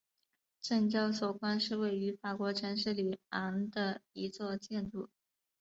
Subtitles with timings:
[0.59, 5.11] 证交所宫是位于法国城市里昂的一座建筑。